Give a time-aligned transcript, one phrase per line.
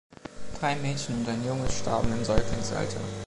[0.59, 3.01] Drei Mädchen und ein Junge starben im Säuglingsalter.